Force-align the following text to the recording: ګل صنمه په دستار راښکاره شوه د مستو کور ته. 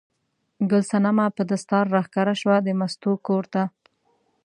ګل 0.69 0.83
صنمه 0.91 1.25
په 1.35 1.43
دستار 1.51 1.85
راښکاره 1.95 2.35
شوه 2.41 2.57
د 2.61 2.67
مستو 2.79 3.11
کور 3.27 3.43
ته. 3.53 3.63